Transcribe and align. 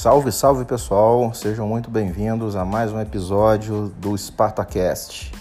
Salve, 0.00 0.30
salve 0.30 0.64
pessoal, 0.64 1.34
sejam 1.34 1.66
muito 1.66 1.90
bem-vindos 1.90 2.54
a 2.54 2.64
mais 2.64 2.92
um 2.92 3.00
episódio 3.00 3.92
do 3.98 4.16
Spartacast. 4.16 5.32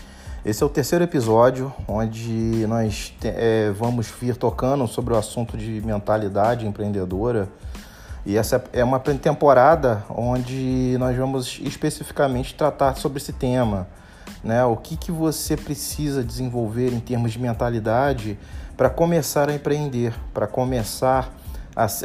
Esse 0.44 0.64
é 0.64 0.66
o 0.66 0.70
terceiro 0.70 1.04
episódio 1.04 1.72
onde 1.88 2.66
nós 2.66 3.14
é, 3.24 3.70
vamos 3.78 4.08
vir 4.08 4.36
tocando 4.36 4.88
sobre 4.88 5.14
o 5.14 5.16
assunto 5.16 5.56
de 5.56 5.80
mentalidade 5.86 6.66
empreendedora. 6.66 7.48
E 8.26 8.36
essa 8.36 8.64
é 8.74 8.84
uma 8.84 9.00
temporada 9.00 10.04
onde 10.10 10.96
nós 10.98 11.16
vamos 11.16 11.60
especificamente 11.62 12.56
tratar 12.56 12.96
sobre 12.96 13.20
esse 13.20 13.34
tema. 13.34 13.88
Né? 14.44 14.66
O 14.66 14.76
que, 14.76 14.98
que 14.98 15.12
você 15.12 15.56
precisa 15.56 16.24
desenvolver 16.24 16.92
em 16.94 17.00
termos 17.00 17.32
de 17.32 17.38
mentalidade 17.38 18.40
para 18.76 18.90
começar 18.90 19.50
a 19.50 19.54
empreender, 19.54 20.16
para 20.34 20.48
começar 20.48 21.32
a, 21.47 21.47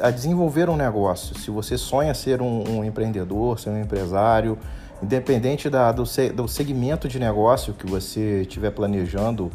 a, 0.03 0.11
desenvolver 0.11 0.69
um 0.69 0.77
negócio. 0.77 1.39
Se 1.39 1.51
você 1.51 1.79
sonha 1.79 2.13
ser 2.13 2.43
um, 2.43 2.79
um 2.79 2.85
empreendedor, 2.85 3.59
ser 3.59 3.71
um 3.71 3.81
empresário, 3.81 4.59
independente 5.03 5.71
da, 5.71 5.91
do, 5.91 6.05
do, 6.35 6.47
segmento 6.47 7.09
de 7.09 7.19
negócio 7.19 7.73
que 7.73 7.87
você 7.87 8.43
estiver 8.43 8.71
planejando 8.71 9.51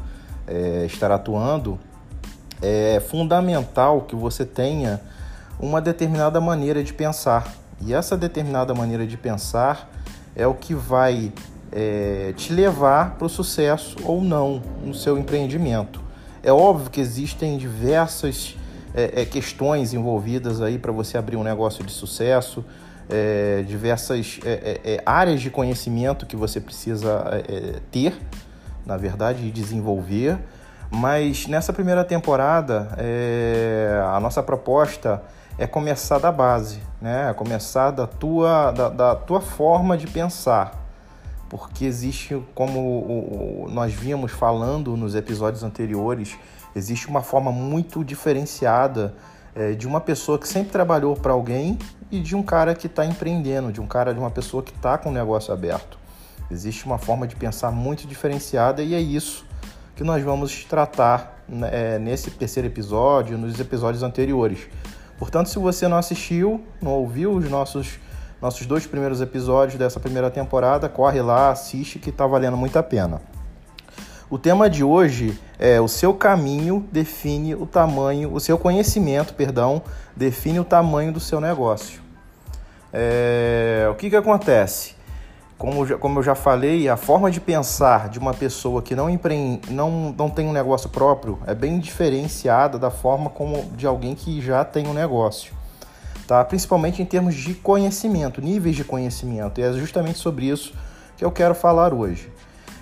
é, 0.48 0.86
estar 0.88 1.12
atuando, 1.12 1.78
é 2.64 3.00
fundamental 3.00 4.02
que 4.02 4.16
você 4.16 4.44
tenha 4.44 5.00
uma 5.60 5.80
determinada 5.80 6.42
maneira 6.42 6.84
de 6.84 6.94
pensar. 6.94 7.54
E 7.80 7.94
essa 7.94 8.18
determinada 8.18 8.74
maneira 8.74 9.06
de 9.06 9.16
pensar 9.16 9.88
é 10.36 10.48
o 10.48 10.56
que 10.56 10.74
vai 10.74 11.32
é, 11.72 12.34
te 12.36 12.52
levar 12.52 13.18
para 13.18 13.28
o 13.28 13.30
sucesso 13.30 13.96
ou 14.04 14.20
não 14.24 14.64
no 14.84 14.96
seu 14.96 15.16
empreendimento. 15.16 16.02
É 16.42 16.52
óbvio 16.52 16.90
que 16.90 17.00
existem 17.00 17.56
diversas 17.56 18.56
é, 18.94 19.22
é, 19.22 19.26
questões 19.26 19.94
envolvidas 19.94 20.62
aí 20.62 20.78
para 20.78 20.92
você 20.92 21.18
abrir 21.18 21.36
um 21.36 21.44
negócio 21.44 21.84
de 21.84 21.92
sucesso, 21.92 22.64
é, 23.10 23.64
diversas 23.68 24.40
é, 24.46 24.82
é, 24.84 25.04
áreas 25.06 25.42
de 25.42 25.50
conhecimento 25.50 26.26
que 26.26 26.36
você 26.36 26.60
precisa 26.60 27.24
ter, 27.92 28.18
na 28.86 28.98
verdade, 28.98 29.46
e 29.46 29.52
desenvolver. 29.52 30.38
Mas 30.90 31.48
nessa 31.48 31.74
primeira 31.74 32.04
temporada, 32.04 32.90
a 34.14 34.20
nossa 34.20 34.42
proposta 34.42 35.22
é 35.58 35.68
começar 35.68 36.18
da 36.20 36.32
base, 36.32 36.80
né? 37.02 37.30
É 37.30 37.34
começar 37.34 37.92
da 37.92 38.08
tua, 38.08 38.72
da, 38.72 38.90
da 38.90 39.16
tua 39.16 39.42
forma 39.42 39.98
de 39.98 40.08
pensar 40.08 40.87
porque 41.50 41.86
existe, 41.86 42.42
como 42.54 43.68
nós 43.70 43.94
vimos 43.94 44.32
falando 44.32 44.98
nos 44.98 45.16
episódios 45.16 45.64
anteriores, 45.64 46.36
existe 46.76 47.08
uma 47.08 47.22
forma 47.22 47.52
muito 47.52 48.04
diferenciada 48.04 49.16
é, 49.56 49.72
de 49.74 49.88
uma 49.88 50.00
pessoa 50.00 50.38
que 50.38 50.48
sempre 50.48 50.72
trabalhou 50.72 51.16
para 51.16 51.34
alguém 51.34 51.80
e 52.12 52.20
de 52.20 52.36
um 52.36 52.44
cara 52.44 52.76
que 52.76 52.88
está 52.88 53.06
empreendendo, 53.06 53.72
de 53.72 53.82
um 53.82 53.88
cara, 53.88 54.14
de 54.14 54.20
uma 54.20 54.30
pessoa 54.30 54.62
que 54.62 54.72
está 54.72 54.98
com 54.98 55.10
o 55.10 55.12
negócio 55.12 55.54
aberto. 55.54 55.98
Existe 56.50 56.86
uma 56.86 56.98
forma 56.98 57.28
de 57.28 57.36
pensar 57.36 57.72
muito 57.72 58.08
diferenciada 58.08 58.82
e 58.82 58.94
é 58.94 59.00
isso 59.00 59.46
que 59.96 60.04
nós 60.04 60.24
vamos 60.24 60.64
tratar 60.66 61.44
né, 61.50 61.70
é, 61.72 62.00
nesse 62.00 62.30
terceiro 62.32 62.68
episódio, 62.68 63.38
nos 63.38 63.60
episódios 63.60 64.04
anteriores. 64.04 64.68
Portanto, 65.18 65.50
se 65.50 65.58
você 65.58 65.88
não 65.88 65.98
assistiu, 65.98 66.64
não 66.80 66.92
ouviu 66.92 67.32
os 67.32 67.50
nossos 67.50 68.00
nossos 68.42 68.66
dois 68.66 68.86
primeiros 68.86 69.22
episódios 69.22 69.78
dessa 69.78 70.00
primeira 70.00 70.30
temporada. 70.30 70.88
Corre 70.88 71.22
lá, 71.22 71.50
assiste 71.50 72.00
que 72.00 72.10
está 72.10 72.26
valendo 72.26 72.58
muito 72.58 72.78
a 72.78 72.84
pena. 72.84 73.22
O 74.30 74.38
tema 74.38 74.70
de 74.70 74.84
hoje 74.84 75.40
é 75.58 75.80
o 75.80 75.88
seu 75.88 76.14
caminho 76.14 76.86
define 76.92 77.56
o 77.56 77.66
tamanho, 77.66 78.34
o 78.34 78.40
seu 78.40 78.58
conhecimento, 78.58 79.34
perdão, 79.34 79.82
define 80.16 80.60
o 80.60 80.66
tamanho 80.66 81.14
do 81.14 81.20
seu 81.20 81.40
negócio. 81.40 82.02
É, 82.92 83.88
o 83.90 83.96
que, 83.96 84.10
que 84.10 84.16
acontece? 84.16 84.96
Como, 85.58 85.98
como 85.98 86.20
eu 86.20 86.24
já 86.24 86.36
falei, 86.36 86.88
a 86.88 86.98
forma 86.98 87.32
de 87.32 87.40
pensar 87.40 88.10
de 88.10 88.20
uma 88.20 88.34
pessoa 88.34 88.82
que 88.82 88.96
não, 88.96 89.10
empreende, 89.10 89.74
não, 89.74 90.14
não 90.16 90.30
tem 90.30 90.46
um 90.46 90.54
negócio 90.54 90.90
próprio 90.90 91.40
é 91.48 91.56
bem 91.56 91.80
diferenciada 91.80 92.78
da 92.78 92.92
forma 92.92 93.30
como 93.30 93.64
de 93.76 93.88
alguém 93.88 94.14
que 94.14 94.40
já 94.40 94.64
tem 94.64 94.88
um 94.88 94.94
negócio 94.94 95.57
tá? 96.28 96.44
principalmente 96.44 97.02
em 97.02 97.06
termos 97.06 97.34
de 97.34 97.54
conhecimento, 97.54 98.42
níveis 98.42 98.76
de 98.76 98.84
conhecimento. 98.84 99.60
E 99.60 99.64
é 99.64 99.72
justamente 99.74 100.20
sobre 100.20 100.46
isso 100.46 100.74
que 101.16 101.24
eu 101.24 101.32
quero 101.32 101.56
falar 101.56 101.94
hoje. 101.94 102.30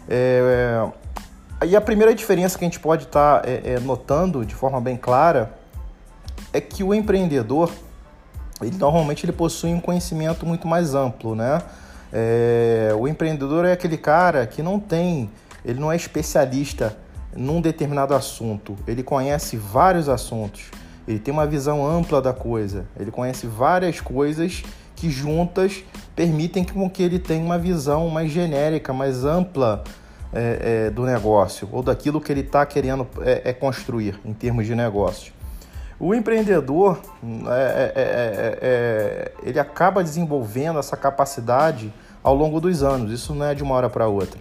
É, 0.09 0.91
é, 1.61 1.67
e 1.67 1.75
a 1.75 1.81
primeira 1.81 2.13
diferença 2.13 2.57
que 2.57 2.65
a 2.65 2.67
gente 2.67 2.79
pode 2.79 3.03
estar 3.03 3.41
tá, 3.41 3.49
é, 3.49 3.75
é, 3.75 3.79
notando 3.79 4.45
de 4.45 4.53
forma 4.53 4.81
bem 4.81 4.97
clara 4.97 5.53
é 6.51 6.59
que 6.59 6.83
o 6.83 6.93
empreendedor, 6.93 7.71
ele 8.61 8.75
normalmente 8.77 9.25
ele 9.25 9.31
possui 9.31 9.73
um 9.73 9.79
conhecimento 9.79 10.45
muito 10.45 10.67
mais 10.67 10.95
amplo, 10.95 11.35
né? 11.35 11.61
É, 12.11 12.93
o 12.97 13.07
empreendedor 13.07 13.65
é 13.65 13.73
aquele 13.73 13.97
cara 13.97 14.45
que 14.47 14.63
não 14.63 14.79
tem, 14.79 15.29
ele 15.63 15.79
não 15.79 15.91
é 15.91 15.95
especialista 15.95 16.95
num 17.35 17.59
determinado 17.59 18.13
assunto, 18.13 18.77
ele 18.87 19.03
conhece 19.03 19.57
vários 19.57 20.07
assuntos. 20.07 20.71
Ele 21.07 21.19
tem 21.19 21.33
uma 21.33 21.45
visão 21.45 21.85
ampla 21.85 22.21
da 22.21 22.33
coisa, 22.33 22.85
ele 22.99 23.11
conhece 23.11 23.45
várias 23.45 23.99
coisas 24.01 24.63
que 24.95 25.09
juntas 25.09 25.83
permitem 26.15 26.63
que 26.63 27.03
ele 27.03 27.19
tenha 27.19 27.43
uma 27.43 27.59
visão 27.59 28.09
mais 28.09 28.31
genérica, 28.31 28.93
mais 28.93 29.25
ampla 29.25 29.83
é, 30.33 30.87
é, 30.87 30.89
do 30.89 31.03
negócio 31.03 31.67
ou 31.71 31.83
daquilo 31.83 32.19
que 32.19 32.31
ele 32.31 32.41
está 32.41 32.65
querendo 32.65 33.07
é, 33.21 33.49
é, 33.49 33.53
construir 33.53 34.19
em 34.25 34.33
termos 34.33 34.65
de 34.65 34.73
negócio. 34.73 35.33
O 35.99 36.13
empreendedor 36.13 36.99
é, 37.47 37.93
é, 37.95 39.31
ele 39.43 39.59
acaba 39.59 40.03
desenvolvendo 40.03 40.79
essa 40.79 40.97
capacidade 40.97 41.93
ao 42.23 42.35
longo 42.35 42.59
dos 42.59 42.83
anos. 42.83 43.11
Isso 43.11 43.33
não 43.33 43.45
é 43.45 43.55
de 43.55 43.63
uma 43.63 43.75
hora 43.75 43.89
para 43.89 44.07
outra 44.07 44.39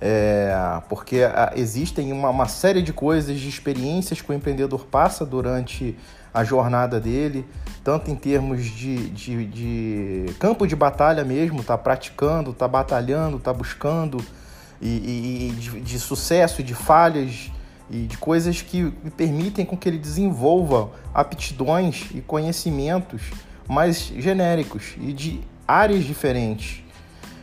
é, 0.00 0.80
porque 0.88 1.22
a, 1.22 1.52
existem 1.56 2.12
uma, 2.12 2.30
uma, 2.30 2.46
série 2.46 2.82
de 2.82 2.92
coisas, 2.92 3.38
de 3.38 3.48
experiências 3.48 4.20
que 4.20 4.30
o 4.30 4.34
empreendedor 4.34 4.86
passa 4.86 5.26
durante 5.26 5.96
a 6.32 6.44
jornada 6.44 7.00
dele, 7.00 7.44
tanto 7.82 8.10
em 8.10 8.14
termos 8.14 8.64
de, 8.64 9.10
de, 9.10 9.46
de 9.46 10.34
campo 10.38 10.66
de 10.66 10.76
batalha 10.76 11.24
mesmo, 11.24 11.64
tá 11.64 11.76
praticando, 11.76 12.52
tá 12.52 12.68
batalhando, 12.68 13.38
tá 13.38 13.52
buscando, 13.52 14.24
e, 14.80 15.48
e 15.48 15.52
de, 15.58 15.80
de 15.80 15.98
sucesso, 15.98 16.62
de 16.62 16.74
falhas 16.74 17.50
e 17.90 18.02
de 18.02 18.16
coisas 18.18 18.62
que 18.62 18.92
permitem 19.16 19.64
com 19.64 19.76
que 19.76 19.88
ele 19.88 19.98
desenvolva 19.98 20.90
aptidões 21.12 22.06
e 22.14 22.20
conhecimentos 22.20 23.22
mais 23.66 23.98
genéricos 23.98 24.94
e 24.98 25.12
de 25.12 25.40
áreas 25.66 26.04
diferentes 26.04 26.84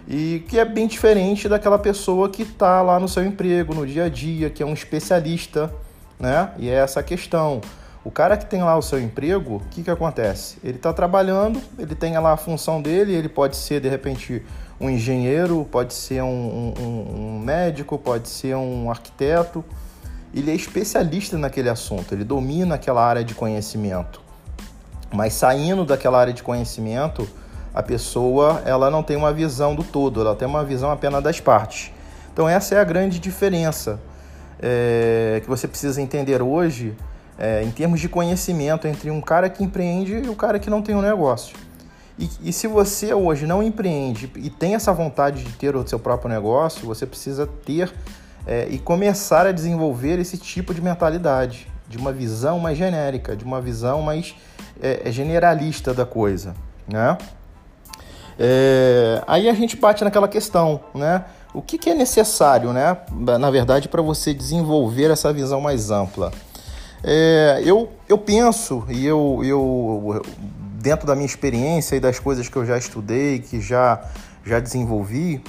e 0.07 0.43
que 0.47 0.59
é 0.59 0.66
bem 0.66 0.88
diferente 0.88 1.49
daquela 1.49 1.79
pessoa 1.79 2.29
que 2.29 2.43
está 2.43 2.81
lá 2.81 2.99
no 2.99 3.07
seu 3.07 3.25
emprego, 3.25 3.73
no 3.73 3.85
dia 3.85 4.05
a 4.05 4.09
dia, 4.09 4.49
que 4.49 4.61
é 4.61 4.66
um 4.66 4.73
especialista, 4.73 5.73
né? 6.19 6.51
E 6.57 6.69
é 6.69 6.73
essa 6.73 6.99
a 6.99 7.03
questão. 7.03 7.61
O 8.03 8.11
cara 8.11 8.38
que 8.38 8.45
tem 8.45 8.61
lá 8.61 8.77
o 8.77 8.83
seu 8.83 9.01
emprego, 9.01 9.55
o 9.55 9.59
que, 9.71 9.81
que 9.81 9.89
acontece? 9.89 10.57
Ele 10.63 10.77
está 10.77 10.93
trabalhando, 10.93 11.59
ele 11.79 11.95
tem 11.95 12.16
lá 12.19 12.33
a 12.33 12.38
função 12.38 12.79
dele, 12.79 13.16
ele 13.16 13.27
pode 13.27 13.55
ser 13.55 13.81
de 13.81 13.89
repente 13.89 14.43
um 14.79 14.89
engenheiro, 14.89 15.67
pode 15.71 15.93
ser 15.93 16.22
um, 16.22 16.73
um, 16.77 17.37
um 17.37 17.39
médico, 17.39 17.97
pode 17.97 18.29
ser 18.29 18.55
um 18.55 18.91
arquiteto. 18.91 19.66
Ele 20.31 20.51
é 20.51 20.53
especialista 20.53 21.35
naquele 21.35 21.69
assunto, 21.69 22.13
ele 22.13 22.23
domina 22.23 22.75
aquela 22.75 23.03
área 23.03 23.23
de 23.23 23.33
conhecimento. 23.33 24.22
Mas 25.11 25.33
saindo 25.33 25.83
daquela 25.83 26.19
área 26.19 26.33
de 26.33 26.43
conhecimento, 26.43 27.27
a 27.75 27.83
pessoa 27.83 28.61
ela 28.65 28.89
não 28.89 29.03
tem 29.03 29.17
uma 29.17 29.33
visão 29.33 29.75
do 29.75 29.83
todo, 29.83 30.21
ela 30.21 30.33
tem 30.33 30.47
uma 30.47 30.63
visão 30.63 30.89
apenas 30.89 31.21
das 31.21 31.41
partes. 31.41 31.91
Então 32.31 32.47
essa 32.47 32.73
é 32.73 32.79
a 32.79 32.85
grande 32.85 33.19
diferença 33.19 33.99
é, 34.61 35.41
que 35.43 35.49
você 35.49 35.67
precisa 35.67 36.01
entender 36.01 36.41
hoje 36.41 36.95
é, 37.37 37.61
em 37.63 37.72
termos 37.72 37.99
de 37.99 38.07
conhecimento 38.07 38.87
entre 38.87 39.11
um 39.11 39.19
cara 39.19 39.49
que 39.49 39.61
empreende 39.61 40.13
e 40.13 40.29
o 40.29 40.35
cara 40.35 40.57
que 40.57 40.69
não 40.69 40.81
tem 40.81 40.95
um 40.95 41.01
negócio. 41.01 41.57
E, 42.17 42.29
e, 42.43 42.53
se 42.53 42.66
você 42.66 43.13
hoje 43.13 43.45
não 43.45 43.61
empreende 43.61 44.31
e 44.37 44.49
tem 44.49 44.73
essa 44.73 44.93
vontade 44.93 45.43
de 45.43 45.51
ter 45.51 45.75
o 45.75 45.85
seu 45.85 45.99
próprio 45.99 46.29
negócio, 46.29 46.87
você 46.87 47.05
precisa 47.05 47.45
ter 47.45 47.93
é, 48.47 48.69
e 48.69 48.79
começar 48.79 49.45
a 49.45 49.51
desenvolver 49.51 50.17
esse 50.17 50.37
tipo 50.37 50.73
de 50.73 50.81
mentalidade, 50.81 51.67
de 51.89 51.97
uma 51.97 52.13
visão 52.13 52.57
mais 52.57 52.78
genérica, 52.78 53.35
de 53.35 53.43
uma 53.43 53.59
visão 53.59 54.01
mais 54.01 54.33
é, 54.81 55.11
generalista 55.11 55.93
da 55.93 56.05
coisa, 56.05 56.55
né? 56.87 57.17
É, 58.37 59.23
aí 59.28 59.47
a 59.47 59.53
gente 59.53 59.78
bate 59.78 60.03
naquela 60.03 60.28
questão, 60.28 60.79
né? 60.93 61.23
O 61.53 61.61
que, 61.61 61.78
que 61.78 61.90
é 61.90 61.93
necessário, 61.93 62.73
né? 62.73 62.97
Na 63.40 63.49
verdade, 63.49 63.87
para 63.87 64.02
você 64.02 64.34
desenvolver 64.34 65.09
essa 65.09 65.32
visão 65.32 65.61
mais 65.61 65.90
ampla. 65.90 66.32
É, 67.02 67.61
eu, 67.64 67.90
eu 68.09 68.17
penso 68.17 68.84
e 68.90 69.05
eu, 69.05 69.40
eu, 69.43 70.22
dentro 70.82 71.05
da 71.08 71.16
minha 71.16 71.26
experiência 71.26 71.96
e 71.96 71.99
das 71.99 72.20
coisas 72.20 72.49
que 72.49 72.55
eu 72.58 72.66
já 72.66 72.78
estudei, 72.78 73.40
que 73.40 73.61
já, 73.61 74.03
já 74.46 74.59
desenvolvi, 74.59 75.41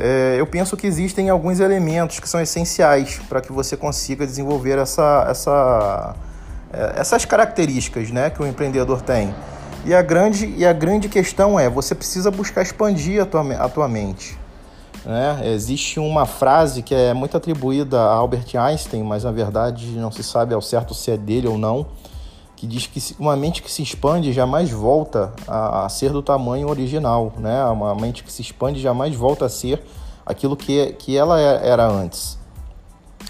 é, 0.00 0.36
eu 0.38 0.46
penso 0.46 0.76
que 0.76 0.86
existem 0.86 1.28
alguns 1.28 1.58
elementos 1.58 2.20
que 2.20 2.28
são 2.28 2.40
essenciais 2.40 3.20
para 3.28 3.40
que 3.40 3.52
você 3.52 3.76
consiga 3.76 4.24
desenvolver 4.24 4.78
essa, 4.78 5.26
essa, 5.28 6.16
é, 6.72 7.00
essas 7.00 7.24
características 7.24 8.10
né, 8.10 8.30
que 8.30 8.40
o 8.42 8.46
empreendedor 8.46 9.02
tem. 9.02 9.34
E 9.88 9.94
a 9.94 10.02
grande, 10.02 10.54
e 10.54 10.66
a 10.66 10.72
grande 10.74 11.08
questão 11.08 11.58
é, 11.58 11.66
você 11.66 11.94
precisa 11.94 12.30
buscar 12.30 12.60
expandir 12.60 13.22
a 13.22 13.24
tua, 13.24 13.54
a 13.54 13.70
tua 13.70 13.88
mente. 13.88 14.38
Né? 15.02 15.50
Existe 15.50 15.98
uma 15.98 16.26
frase 16.26 16.82
que 16.82 16.94
é 16.94 17.14
muito 17.14 17.38
atribuída 17.38 17.98
a 17.98 18.12
Albert 18.12 18.54
Einstein, 18.54 19.02
mas 19.02 19.24
na 19.24 19.32
verdade 19.32 19.86
não 19.92 20.12
se 20.12 20.22
sabe 20.22 20.52
ao 20.52 20.60
certo 20.60 20.92
se 20.92 21.10
é 21.10 21.16
dele 21.16 21.48
ou 21.48 21.56
não, 21.56 21.86
que 22.54 22.66
diz 22.66 22.86
que 22.86 23.00
uma 23.18 23.34
mente 23.34 23.62
que 23.62 23.72
se 23.72 23.82
expande 23.82 24.30
jamais 24.30 24.70
volta 24.70 25.32
a, 25.46 25.86
a 25.86 25.88
ser 25.88 26.12
do 26.12 26.20
tamanho 26.20 26.68
original. 26.68 27.32
Né? 27.38 27.64
Uma 27.64 27.94
mente 27.94 28.22
que 28.22 28.30
se 28.30 28.42
expande 28.42 28.82
jamais 28.82 29.14
volta 29.14 29.46
a 29.46 29.48
ser 29.48 29.82
aquilo 30.26 30.54
que, 30.54 30.92
que 30.98 31.16
ela 31.16 31.40
é, 31.40 31.66
era 31.66 31.88
antes. 31.88 32.38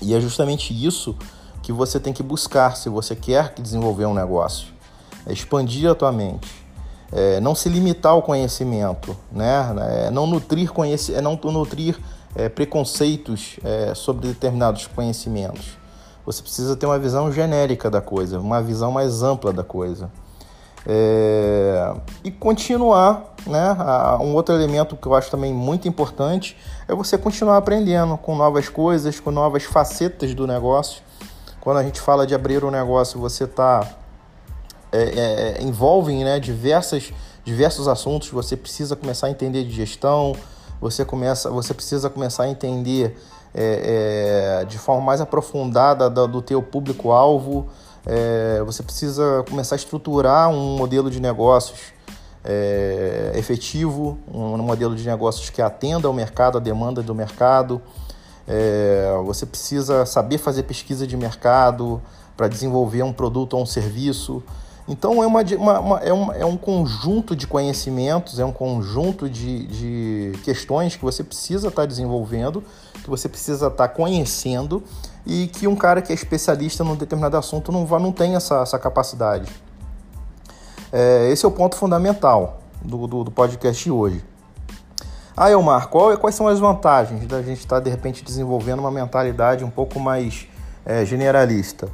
E 0.03 0.13
é 0.13 0.21
justamente 0.21 0.75
isso 0.75 1.15
que 1.63 1.73
você 1.73 2.01
tem 2.01 2.13
que 2.13 2.23
buscar 2.25 2.77
se 2.77 2.89
você 2.89 3.15
quer 3.15 3.55
desenvolver 3.61 4.07
um 4.07 4.15
negócio. 4.15 4.77
É 5.29 5.33
expandir 5.33 5.91
a 5.91 5.95
tua 5.95 6.11
mente. 6.11 6.51
É 7.13 7.39
não 7.41 7.55
se 7.55 7.69
limitar 7.69 8.13
ao 8.13 8.23
conhecimento, 8.23 9.17
né? 9.31 10.07
É 10.07 10.11
não 10.11 10.27
nutrir, 10.27 10.73
conheci 10.73 11.15
é 11.15 11.21
não 11.21 11.37
nutrir 11.37 11.99
é, 12.35 12.49
preconceitos 12.49 13.59
é, 13.65 13.95
sobre 13.95 14.29
determinados 14.29 14.87
conhecimentos. 14.87 15.79
Você 16.25 16.43
precisa 16.43 16.77
ter 16.77 16.87
uma 16.87 16.99
visão 16.99 17.33
genérica 17.33 17.91
da 17.91 18.01
coisa, 18.01 18.39
uma 18.39 18.63
visão 18.63 18.93
mais 18.93 19.23
ampla 19.23 19.53
da 19.53 19.65
coisa. 19.65 20.11
É, 20.87 21.95
e 22.23 22.31
continuar, 22.31 23.35
né? 23.47 23.77
Um 24.21 24.35
outro 24.35 24.55
elemento 24.55 24.97
que 24.97 25.07
eu 25.07 25.15
acho 25.15 25.31
também 25.31 25.53
muito 25.53 25.89
importante 25.89 26.57
é 26.87 26.95
você 26.95 27.19
continuar 27.19 27.57
aprendendo 27.57 28.17
com 28.17 28.37
novas 28.37 28.69
coisas, 28.69 29.19
com 29.19 29.31
novas 29.31 29.65
facetas 29.65 30.35
do 30.35 30.47
negócio. 30.47 31.03
Quando 31.61 31.79
a 31.79 31.83
gente 31.83 32.01
fala 32.01 32.27
de 32.27 32.35
abrir 32.35 32.65
um 32.65 32.71
negócio, 32.71 33.19
você 33.19 33.45
está 33.45 33.87
é, 34.91 35.03
é, 35.03 35.59
é, 35.59 35.63
envolve 35.63 36.13
né, 36.25 36.41
diversas, 36.41 37.13
diversos 37.45 37.89
assuntos. 37.89 38.31
Você 38.31 38.57
precisa 38.57 38.97
começar 38.97 39.27
a 39.27 39.31
entender 39.31 39.65
de 39.65 39.71
gestão, 39.71 40.35
você, 40.81 41.05
começa, 41.05 41.51
você 41.51 41.75
precisa 41.75 42.09
começar 42.09 42.45
a 42.45 42.49
entender 42.49 43.17
é, 43.55 44.61
é, 44.61 44.65
de 44.65 44.79
forma 44.79 45.03
mais 45.03 45.21
aprofundada 45.21 46.09
do, 46.09 46.27
do 46.27 46.43
teu 46.43 46.63
público-alvo. 46.63 47.67
É, 48.07 48.63
você 48.65 48.83
precisa 48.83 49.45
começar 49.49 49.75
a 49.75 49.77
estruturar 49.77 50.49
um 50.49 50.77
modelo 50.77 51.11
de 51.11 51.21
negócios 51.21 51.93
é, 52.45 53.33
efetivo, 53.35 54.19
um 54.33 54.57
modelo 54.59 54.97
de 54.97 55.07
negócios 55.07 55.51
que 55.51 55.61
atenda 55.61 56.09
ao 56.09 56.15
mercado, 56.15 56.57
a 56.57 56.61
demanda 56.61 57.03
do 57.03 57.15
mercado. 57.15 57.83
Você 59.27 59.45
precisa 59.45 60.07
saber 60.07 60.39
fazer 60.39 60.63
pesquisa 60.63 61.07
de 61.07 61.15
mercado 61.19 62.01
para 62.35 62.49
desenvolver 62.49 63.03
um 63.03 63.13
produto 63.13 63.55
ou 63.55 63.63
um 63.63 63.67
serviço. 63.67 64.43
Então 64.89 65.23
é, 65.23 65.27
uma, 65.27 65.43
uma, 65.43 65.81
uma, 65.81 65.99
é, 65.99 66.13
um, 66.13 66.33
é 66.33 66.45
um 66.47 66.57
conjunto 66.57 67.37
de 67.37 67.47
conhecimentos, 67.47 68.39
é 68.39 68.45
um 68.45 68.53
conjunto 68.53 69.29
de, 69.29 69.67
de 69.67 70.39
questões 70.43 70.97
que 70.97 71.05
você 71.05 71.23
precisa 71.23 71.69
estar 71.69 71.83
tá 71.83 71.87
desenvolvendo, 71.87 72.65
que 73.05 73.11
você 73.11 73.29
precisa 73.29 73.67
estar 73.67 73.87
tá 73.87 73.95
conhecendo 73.95 74.83
e 75.27 75.47
que 75.49 75.69
um 75.69 75.77
cara 75.77 76.01
que 76.01 76.11
é 76.11 76.15
especialista 76.15 76.83
num 76.83 76.97
determinado 76.97 77.37
assunto 77.37 77.71
não, 77.71 77.85
não 77.85 78.11
tem 78.11 78.35
essa, 78.35 78.63
essa 78.63 78.79
capacidade. 78.79 79.53
É, 80.91 81.29
esse 81.31 81.45
é 81.45 81.49
o 81.49 81.53
ponto 81.53 81.77
fundamental 81.77 82.63
do, 82.83 83.07
do, 83.07 83.25
do 83.25 83.31
podcast 83.31 83.91
hoje. 83.91 84.25
Ah, 85.37 85.51
Elmar, 85.51 85.89
qual, 85.89 86.17
quais 86.17 86.35
são 86.35 86.49
as 86.49 86.59
vantagens 86.59 87.27
da 87.27 87.43
gente 87.43 87.59
estar, 87.59 87.77
tá, 87.77 87.81
de 87.81 87.91
repente, 87.91 88.25
desenvolvendo 88.25 88.81
uma 88.81 88.91
mentalidade 88.91 89.65
um 89.65 89.71
pouco 89.71 90.01
mais 90.01 90.49
é, 90.85 91.05
generalista? 91.05 91.89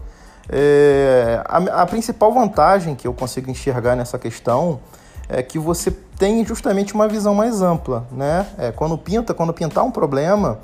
É, 0.49 1.43
a, 1.47 1.83
a, 1.83 1.87
principal 1.87 2.33
vantagem 2.33 2.95
que 2.95 3.07
eu 3.07 3.15
consigo 3.15 3.51
enxergar 3.51 3.97
nessa 3.97 4.19
questão 4.19 4.81
é 5.29 5.43
que 5.43 5.59
você 5.59 5.91
tem 5.91 6.45
justamente 6.45 6.95
uma 6.95 7.09
visão 7.09 7.35
mais 7.35 7.63
ampla, 7.63 8.07
né? 8.13 8.47
É, 8.59 8.71
quando 8.71 8.97
pinta, 8.99 9.33
quando 9.33 9.53
pintar 9.55 9.85
um 9.85 9.91
problema, 9.91 10.59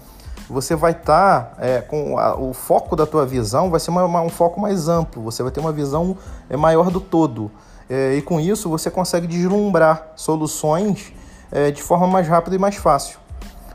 você 0.49 0.75
vai 0.75 0.93
estar 0.93 1.55
tá, 1.57 1.65
é, 1.65 1.81
com 1.81 2.19
a, 2.19 2.37
o 2.37 2.53
foco 2.53 2.95
da 2.95 3.07
tua 3.07 3.25
visão 3.25 3.71
vai 3.71 3.81
ser 3.81 3.91
uma, 3.91 4.05
uma, 4.05 4.21
um 4.21 4.29
foco 4.29 4.61
mais 4.61 4.89
amplo. 4.89 5.23
Você 5.23 5.43
vai 5.43 5.51
ter 5.51 5.61
uma 5.61 5.73
visão 5.73 6.17
é, 6.49 6.57
maior 6.57 6.91
do 6.91 7.01
todo 7.01 7.51
é, 7.89 8.15
e 8.15 8.23
com 8.23 8.39
isso 8.39 8.69
você 8.69 8.91
consegue 8.91 9.27
deslumbrar 9.27 10.13
soluções 10.15 11.13
é, 11.51 11.71
de 11.71 11.83
forma 11.83 12.07
mais 12.07 12.29
rápida 12.29 12.55
e 12.55 12.59
mais 12.59 12.77
fácil. 12.77 13.19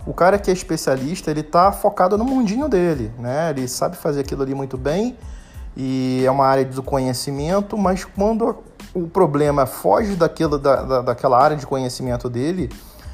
O 0.06 0.13
cara 0.13 0.38
que 0.38 0.51
é 0.51 0.54
especialista 0.54 1.31
ele 1.31 1.40
está 1.40 1.72
focado 1.72 2.18
no 2.18 2.24
mundinho 2.24 2.69
dele, 2.69 3.12
né? 3.18 3.50
Ele 3.50 3.68
sabe 3.68 3.98
fazer 3.98 4.22
aquilo 4.22 4.44
ali 4.44 4.54
muito 4.54 4.78
bem 4.78 5.18
e 5.75 6.24
é 6.25 6.31
uma 6.31 6.45
área 6.45 6.63
do 6.66 6.81
conhecimento, 6.81 7.77
mas 7.77 8.06
quando 8.06 8.63
o 8.94 9.07
problema 9.07 9.66
foge 9.66 10.16
daquilo, 10.16 10.57
da, 10.57 10.81
da, 10.81 11.01
daquela 11.01 11.42
área 11.42 11.57
de 11.57 11.68
conhecimento 11.68 12.30
dele, 12.30 12.69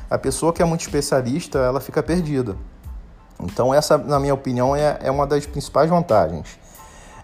a 0.10 0.18
pessoa 0.18 0.54
que 0.54 0.62
é 0.62 0.66
muito 0.66 0.81
especialista, 0.81 1.58
ela 1.60 1.80
fica 1.80 2.04
perdida. 2.04 2.56
Então 3.42 3.74
essa, 3.74 3.98
na 3.98 4.19
minha 4.19 4.34
opinião, 4.34 4.75
é, 4.75 5.00
é 5.02 5.10
uma 5.10 5.25
das 5.25 5.46
principais 5.46 5.90
vantagens. 5.90 6.60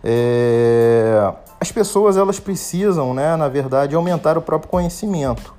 É, 0.04 1.34
as 1.60 1.72
pessoas, 1.72 2.18
elas 2.18 2.40
precisam, 2.40 3.14
né, 3.14 3.36
na 3.36 3.48
verdade, 3.48 3.96
aumentar 3.96 4.38
o 4.38 4.42
próprio 4.42 4.70
conhecimento. 4.70 5.57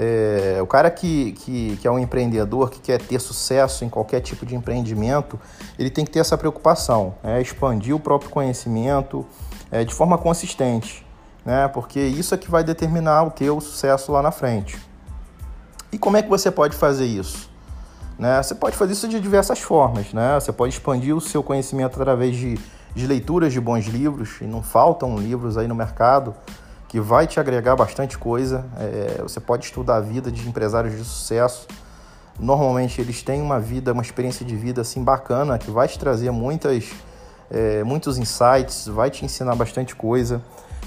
É, 0.00 0.62
o 0.62 0.66
cara 0.66 0.92
que, 0.92 1.32
que, 1.32 1.76
que, 1.78 1.88
é 1.88 1.90
um 1.90 1.98
empreendedor, 1.98 2.70
que 2.70 2.78
quer 2.78 3.02
ter 3.02 3.18
sucesso 3.18 3.84
em 3.84 3.88
qualquer 3.88 4.20
tipo 4.20 4.46
de 4.46 4.54
empreendimento, 4.54 5.40
ele 5.76 5.90
tem 5.90 6.04
que 6.04 6.12
ter 6.12 6.20
essa 6.20 6.38
preocupação, 6.38 7.16
é, 7.24 7.40
expandir 7.40 7.96
o 7.96 7.98
próprio 7.98 8.30
conhecimento 8.30 9.26
é, 9.72 9.82
de 9.82 9.92
forma 9.92 10.16
consistente, 10.16 11.04
né, 11.44 11.66
porque 11.66 11.98
isso 11.98 12.32
é 12.32 12.38
que 12.38 12.48
vai 12.48 12.62
determinar 12.62 13.24
o 13.24 13.30
teu 13.32 13.60
sucesso 13.60 14.12
lá 14.12 14.22
na 14.22 14.30
frente. 14.30 14.78
E 15.90 15.98
como 15.98 16.16
é 16.16 16.22
que 16.22 16.28
você 16.28 16.48
pode 16.48 16.76
fazer 16.76 17.06
isso? 17.06 17.50
Né? 18.16 18.40
Você 18.40 18.54
pode 18.54 18.76
fazer 18.76 18.92
isso 18.92 19.08
de 19.08 19.18
diversas 19.18 19.58
formas. 19.58 20.12
Né? 20.12 20.34
Você 20.34 20.52
pode 20.52 20.74
expandir 20.74 21.16
o 21.16 21.20
seu 21.20 21.42
conhecimento 21.42 22.00
através 22.00 22.36
de, 22.36 22.56
de 22.94 23.04
leituras 23.04 23.52
de 23.52 23.60
bons 23.60 23.86
livros, 23.86 24.40
e 24.40 24.44
não 24.44 24.62
faltam 24.62 25.16
livros 25.18 25.58
aí 25.58 25.66
no 25.66 25.74
mercado 25.74 26.36
que 26.88 26.98
vai 26.98 27.26
te 27.26 27.38
agregar 27.38 27.76
bastante 27.76 28.16
coisa. 28.16 28.64
É, 28.78 29.20
você 29.22 29.38
pode 29.38 29.66
estudar 29.66 29.96
a 29.96 30.00
vida 30.00 30.32
de 30.32 30.48
empresários 30.48 30.96
de 30.96 31.04
sucesso. 31.04 31.68
Normalmente 32.38 33.00
eles 33.00 33.22
têm 33.22 33.42
uma 33.42 33.60
vida, 33.60 33.92
uma 33.92 34.02
experiência 34.02 34.44
de 34.44 34.56
vida 34.56 34.80
assim 34.80 35.04
bacana, 35.04 35.58
que 35.58 35.70
vai 35.70 35.86
te 35.86 35.98
trazer 35.98 36.30
muitas, 36.30 36.90
é, 37.50 37.84
muitos 37.84 38.16
insights, 38.16 38.86
vai 38.86 39.10
te 39.10 39.24
ensinar 39.24 39.54
bastante 39.54 39.94
coisa. 39.94 40.40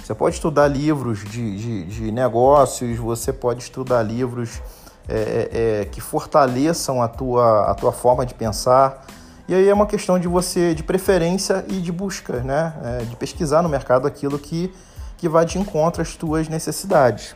Você 0.04 0.16
pode 0.16 0.36
estudar 0.36 0.68
livros 0.68 1.20
de, 1.20 1.58
de, 1.58 1.86
de 1.86 2.12
negócios, 2.12 2.98
você 2.98 3.32
pode 3.32 3.62
estudar 3.62 4.02
livros 4.02 4.62
é, 5.08 5.14
é, 5.14 5.82
é, 5.82 5.86
que 5.86 6.02
fortaleçam 6.02 7.02
a 7.02 7.08
tua, 7.08 7.70
a 7.70 7.76
tua 7.76 7.92
forma 7.92 8.26
de 8.26 8.34
pensar. 8.34 9.06
E 9.48 9.54
aí 9.54 9.68
é 9.68 9.74
uma 9.74 9.86
questão 9.86 10.18
de 10.18 10.28
você, 10.28 10.74
de 10.74 10.84
preferência 10.84 11.66
e 11.68 11.82
de 11.82 11.92
busca, 11.92 12.40
né? 12.40 12.74
É, 12.84 13.04
de 13.04 13.16
pesquisar 13.16 13.62
no 13.62 13.70
mercado 13.70 14.08
aquilo 14.08 14.40
que 14.40 14.74
que 15.22 15.30
vai 15.30 15.46
de 15.46 15.60
encontro 15.60 16.02
às 16.02 16.16
tuas 16.16 16.50
necessidades. 16.50 17.36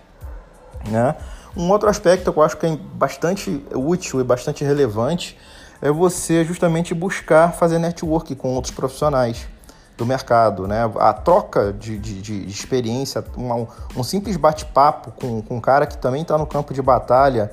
Né? 0.90 1.16
Um 1.56 1.70
outro 1.70 1.88
aspecto 1.88 2.34
que 2.34 2.40
eu 2.40 2.44
acho 2.44 2.58
que 2.58 2.66
é 2.66 2.76
bastante 2.76 3.64
útil 3.74 4.20
e 4.20 4.24
bastante 4.24 4.64
relevante 4.64 5.38
é 5.80 5.92
você 5.92 6.44
justamente 6.44 6.96
buscar 6.96 7.54
fazer 7.54 7.78
network 7.78 8.34
com 8.36 8.56
outros 8.56 8.74
profissionais 8.74 9.48
do 9.98 10.06
mercado, 10.06 10.68
né? 10.68 10.90
A 11.00 11.14
troca 11.14 11.72
de, 11.72 11.98
de, 11.98 12.22
de 12.22 12.50
experiência, 12.50 13.24
um, 13.38 13.66
um 13.96 14.04
simples 14.04 14.36
bate-papo 14.36 15.12
com, 15.12 15.42
com 15.42 15.58
um 15.58 15.62
cara 15.62 15.86
que 15.86 15.98
também 15.98 16.22
está 16.22 16.38
no 16.38 16.46
campo 16.46 16.74
de 16.74 16.82
batalha 16.82 17.52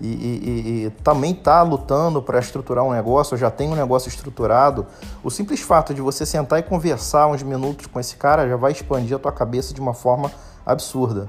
e, 0.00 0.06
e, 0.08 0.86
e 0.86 0.90
também 1.02 1.32
está 1.32 1.62
lutando 1.62 2.20
para 2.20 2.38
estruturar 2.38 2.84
um 2.84 2.92
negócio, 2.92 3.36
já 3.36 3.50
tem 3.50 3.70
um 3.70 3.76
negócio 3.76 4.08
estruturado, 4.08 4.86
o 5.22 5.30
simples 5.30 5.60
fato 5.60 5.94
de 5.94 6.00
você 6.00 6.26
sentar 6.26 6.58
e 6.58 6.62
conversar 6.62 7.28
uns 7.28 7.42
minutos 7.42 7.86
com 7.86 8.00
esse 8.00 8.16
cara 8.16 8.48
já 8.48 8.56
vai 8.56 8.72
expandir 8.72 9.16
a 9.16 9.18
tua 9.18 9.32
cabeça 9.32 9.72
de 9.72 9.80
uma 9.80 9.94
forma 9.94 10.30
absurda. 10.66 11.28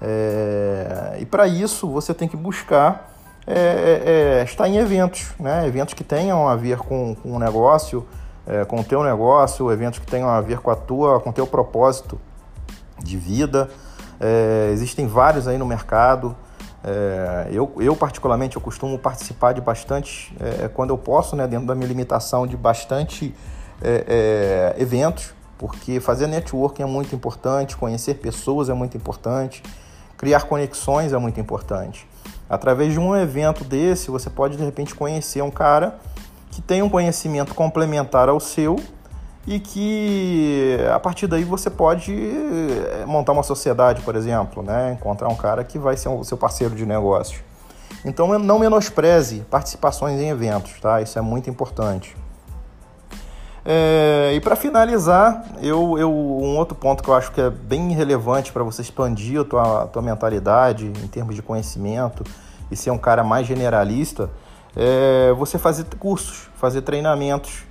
É... 0.00 1.16
E 1.20 1.24
para 1.24 1.46
isso 1.46 1.88
você 1.88 2.12
tem 2.12 2.28
que 2.28 2.36
buscar 2.36 3.10
é, 3.46 3.52
é, 3.54 4.40
é, 4.40 4.44
estar 4.44 4.68
em 4.68 4.76
eventos, 4.76 5.28
né? 5.38 5.66
eventos 5.66 5.92
que 5.94 6.02
tenham 6.02 6.48
a 6.48 6.56
ver 6.56 6.78
com, 6.78 7.14
com 7.14 7.32
o 7.32 7.38
negócio, 7.38 8.06
é, 8.46 8.64
com 8.64 8.80
o 8.80 8.84
teu 8.84 9.02
negócio, 9.02 9.70
eventos 9.70 9.98
que 9.98 10.06
tenham 10.06 10.28
a 10.28 10.40
ver 10.40 10.58
com 10.58 10.70
a 10.70 10.76
tua, 10.76 11.20
com 11.20 11.30
o 11.30 11.32
teu 11.32 11.46
propósito 11.46 12.20
de 13.02 13.16
vida. 13.16 13.68
É, 14.20 14.70
existem 14.72 15.06
vários 15.06 15.48
aí 15.48 15.58
no 15.58 15.66
mercado. 15.66 16.36
É, 16.82 17.48
eu, 17.50 17.72
eu, 17.78 17.96
particularmente, 17.96 18.56
eu 18.56 18.62
costumo 18.62 18.98
participar 18.98 19.52
de 19.52 19.60
bastante, 19.60 20.36
é, 20.38 20.68
quando 20.68 20.90
eu 20.90 20.98
posso, 20.98 21.34
né, 21.34 21.46
dentro 21.46 21.66
da 21.66 21.74
minha 21.74 21.88
limitação, 21.88 22.46
de 22.46 22.56
bastante 22.56 23.34
é, 23.82 24.74
é, 24.76 24.82
eventos, 24.82 25.34
porque 25.56 25.98
fazer 25.98 26.26
networking 26.26 26.82
é 26.82 26.86
muito 26.86 27.14
importante, 27.14 27.76
conhecer 27.76 28.14
pessoas 28.14 28.68
é 28.68 28.74
muito 28.74 28.96
importante, 28.96 29.62
criar 30.18 30.42
conexões 30.42 31.12
é 31.12 31.18
muito 31.18 31.40
importante. 31.40 32.06
Através 32.48 32.92
de 32.92 32.98
um 32.98 33.16
evento 33.16 33.64
desse, 33.64 34.10
você 34.10 34.28
pode 34.28 34.56
de 34.58 34.64
repente 34.64 34.94
conhecer 34.94 35.42
um 35.42 35.50
cara 35.50 35.98
que 36.54 36.62
tem 36.62 36.82
um 36.82 36.88
conhecimento 36.88 37.52
complementar 37.52 38.28
ao 38.28 38.38
seu 38.38 38.78
e 39.44 39.58
que 39.58 40.78
a 40.94 41.00
partir 41.00 41.26
daí 41.26 41.42
você 41.42 41.68
pode 41.68 42.14
eh, 42.14 43.04
montar 43.06 43.32
uma 43.32 43.42
sociedade, 43.42 44.02
por 44.02 44.14
exemplo, 44.14 44.62
né? 44.62 44.92
encontrar 44.92 45.28
um 45.28 45.34
cara 45.34 45.64
que 45.64 45.80
vai 45.80 45.96
ser 45.96 46.08
o 46.08 46.22
seu 46.22 46.36
parceiro 46.36 46.76
de 46.76 46.86
negócio. 46.86 47.42
Então 48.04 48.38
não 48.38 48.60
menospreze 48.60 49.40
participações 49.50 50.20
em 50.20 50.28
eventos, 50.28 50.78
tá? 50.80 51.02
Isso 51.02 51.18
é 51.18 51.22
muito 51.22 51.50
importante. 51.50 52.16
É, 53.64 54.32
e 54.34 54.40
para 54.40 54.54
finalizar, 54.54 55.44
eu, 55.60 55.98
eu, 55.98 56.12
um 56.12 56.56
outro 56.56 56.76
ponto 56.76 57.02
que 57.02 57.10
eu 57.10 57.14
acho 57.14 57.32
que 57.32 57.40
é 57.40 57.50
bem 57.50 57.90
relevante 57.92 58.52
para 58.52 58.62
você 58.62 58.80
expandir 58.80 59.40
a 59.40 59.44
tua, 59.44 59.82
a 59.82 59.86
tua 59.88 60.02
mentalidade 60.02 60.86
em 60.86 61.08
termos 61.08 61.34
de 61.34 61.42
conhecimento 61.42 62.22
e 62.70 62.76
ser 62.76 62.90
um 62.90 62.98
cara 62.98 63.24
mais 63.24 63.44
generalista, 63.44 64.30
é 64.76 65.32
você 65.32 65.58
fazer 65.58 65.84
cursos, 65.98 66.48
fazer 66.56 66.82
treinamentos, 66.82 67.64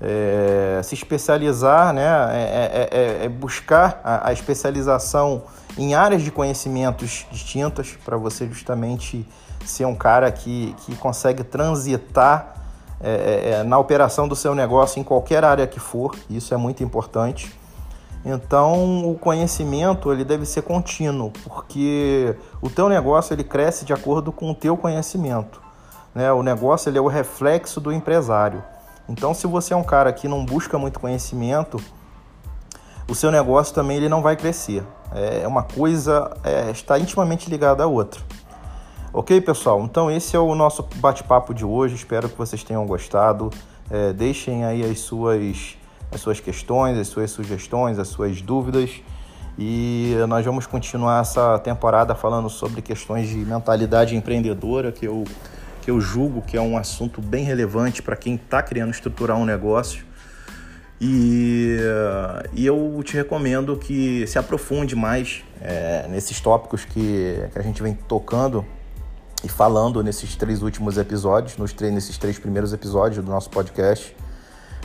é, 0.00 0.80
se 0.82 0.94
especializar, 0.94 1.92
né, 1.92 2.02
é, 2.02 2.88
é, 2.92 3.22
é, 3.22 3.24
é 3.24 3.28
buscar 3.28 4.00
a, 4.04 4.28
a, 4.28 4.32
especialização 4.32 5.42
em 5.78 5.94
áreas 5.94 6.22
de 6.22 6.30
conhecimentos 6.30 7.26
distintas 7.30 7.96
para 8.04 8.16
você 8.16 8.46
justamente 8.46 9.26
ser 9.64 9.86
um 9.86 9.94
cara 9.94 10.30
que, 10.30 10.74
que 10.84 10.94
consegue 10.96 11.42
transitar 11.42 12.52
na 13.66 13.78
operação 13.78 14.26
do 14.26 14.34
seu 14.34 14.54
negócio 14.54 14.98
em 14.98 15.04
qualquer 15.04 15.44
área 15.44 15.66
que 15.66 15.78
for, 15.78 16.14
isso 16.30 16.54
é 16.54 16.56
muito 16.56 16.82
importante. 16.82 17.54
Então, 18.24 19.06
o 19.10 19.18
conhecimento 19.18 20.10
ele 20.10 20.24
deve 20.24 20.46
ser 20.46 20.62
contínuo, 20.62 21.30
porque 21.44 22.34
o 22.62 22.70
teu 22.70 22.88
negócio 22.88 23.34
ele 23.34 23.44
cresce 23.44 23.84
de 23.84 23.92
acordo 23.92 24.32
com 24.32 24.50
o 24.50 24.54
teu 24.54 24.74
conhecimento. 24.74 25.63
Né? 26.14 26.32
O 26.32 26.42
negócio 26.42 26.88
ele 26.88 26.98
é 26.98 27.00
o 27.00 27.08
reflexo 27.08 27.80
do 27.80 27.92
empresário. 27.92 28.62
Então, 29.08 29.34
se 29.34 29.46
você 29.46 29.74
é 29.74 29.76
um 29.76 29.84
cara 29.84 30.12
que 30.12 30.28
não 30.28 30.44
busca 30.44 30.78
muito 30.78 30.98
conhecimento, 30.98 31.78
o 33.08 33.14
seu 33.14 33.30
negócio 33.30 33.74
também 33.74 33.98
ele 33.98 34.08
não 34.08 34.22
vai 34.22 34.36
crescer. 34.36 34.82
É 35.14 35.46
uma 35.46 35.62
coisa 35.62 36.34
é, 36.42 36.70
está 36.70 36.98
intimamente 36.98 37.50
ligada 37.50 37.84
à 37.84 37.86
outra. 37.86 38.20
Ok, 39.12 39.40
pessoal? 39.42 39.80
Então 39.84 40.10
esse 40.10 40.34
é 40.34 40.38
o 40.38 40.54
nosso 40.54 40.82
bate-papo 40.96 41.54
de 41.54 41.64
hoje. 41.64 41.94
Espero 41.94 42.28
que 42.28 42.36
vocês 42.36 42.64
tenham 42.64 42.84
gostado. 42.86 43.50
É, 43.90 44.12
deixem 44.12 44.64
aí 44.64 44.82
as 44.82 45.00
suas, 45.00 45.76
as 46.10 46.20
suas 46.20 46.40
questões, 46.40 46.98
as 46.98 47.08
suas 47.08 47.30
sugestões, 47.30 47.98
as 47.98 48.08
suas 48.08 48.40
dúvidas. 48.40 48.90
E 49.56 50.16
nós 50.28 50.44
vamos 50.44 50.66
continuar 50.66 51.20
essa 51.20 51.58
temporada 51.60 52.14
falando 52.14 52.48
sobre 52.50 52.82
questões 52.82 53.28
de 53.28 53.36
mentalidade 53.36 54.16
empreendedora, 54.16 54.90
que 54.90 55.06
eu 55.06 55.22
que 55.84 55.90
eu 55.90 56.00
julgo 56.00 56.40
que 56.40 56.56
é 56.56 56.60
um 56.60 56.78
assunto 56.78 57.20
bem 57.20 57.44
relevante 57.44 58.02
para 58.02 58.16
quem 58.16 58.36
está 58.36 58.62
querendo 58.62 58.90
estruturar 58.90 59.36
um 59.36 59.44
negócio. 59.44 60.02
E, 60.98 61.76
e, 62.54 62.64
eu 62.64 63.02
te 63.04 63.14
recomendo 63.14 63.76
que 63.76 64.26
se 64.26 64.38
aprofunde 64.38 64.96
mais 64.96 65.44
é, 65.60 66.06
nesses 66.08 66.40
tópicos 66.40 66.86
que, 66.86 67.36
que, 67.52 67.58
a 67.58 67.62
gente 67.62 67.82
vem 67.82 67.92
tocando 67.92 68.64
e 69.42 69.48
falando 69.48 70.02
nesses 70.02 70.34
três 70.36 70.62
últimos 70.62 70.96
episódios, 70.96 71.58
nos 71.58 71.74
três, 71.74 71.92
nesses 71.92 72.16
três 72.16 72.38
primeiros 72.38 72.72
episódios 72.72 73.22
do 73.22 73.30
nosso 73.30 73.50
podcast. 73.50 74.16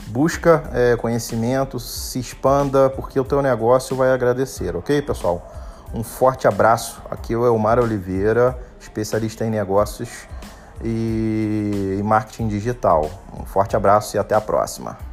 Busca 0.08 0.64
é, 0.74 0.96
conhecimento, 0.96 1.80
se 1.80 2.18
expanda, 2.18 2.90
porque 2.90 3.18
o 3.18 3.24
teu 3.24 3.40
negócio 3.40 3.96
vai 3.96 4.12
agradecer, 4.12 4.76
ok, 4.76 5.00
pessoal? 5.00 5.50
Um 5.94 6.02
forte 6.02 6.46
abraço. 6.46 7.00
Aqui 7.10 7.32
é 7.32 7.36
o 7.38 7.46
Elmar 7.46 7.78
Oliveira, 7.78 8.58
especialista 8.78 9.46
em 9.46 9.50
negócios 9.50 10.28
e 10.82 12.00
marketing 12.04 12.48
digital. 12.48 13.10
Um 13.38 13.44
forte 13.44 13.76
abraço 13.76 14.16
e 14.16 14.18
até 14.18 14.34
a 14.34 14.40
próxima. 14.40 15.09